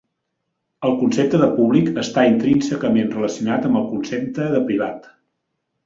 [0.87, 5.11] El concepte de públic està intrínsecament relacionat amb el concepte de privat.